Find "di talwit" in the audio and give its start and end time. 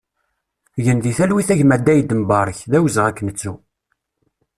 1.03-1.49